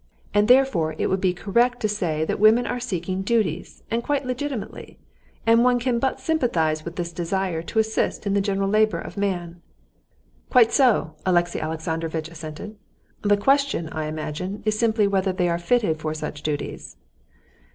And 0.33 0.47
therefore 0.47 0.95
it 0.97 1.11
would 1.11 1.21
be 1.21 1.31
correct 1.31 1.79
to 1.81 1.87
say 1.87 2.25
that 2.25 2.39
women 2.39 2.65
are 2.65 2.79
seeking 2.79 3.21
duties, 3.21 3.83
and 3.91 4.01
quite 4.03 4.25
legitimately. 4.25 4.97
And 5.45 5.63
one 5.63 5.77
can 5.79 5.99
but 5.99 6.19
sympathize 6.19 6.83
with 6.83 6.95
this 6.95 7.13
desire 7.13 7.61
to 7.61 7.77
assist 7.77 8.25
in 8.25 8.33
the 8.33 8.41
general 8.41 8.67
labor 8.67 8.97
of 8.97 9.15
man." 9.15 9.61
"Quite 10.49 10.71
so," 10.71 11.15
Alexey 11.23 11.59
Alexandrovitch 11.61 12.29
assented. 12.29 12.77
"The 13.21 13.37
question, 13.37 13.89
I 13.89 14.07
imagine, 14.07 14.63
is 14.65 14.73
simply 14.79 15.05
whether 15.05 15.31
they 15.33 15.47
are 15.49 15.59
fitted 15.59 15.99
for 15.99 16.15
such 16.15 16.41
duties." 16.41 16.97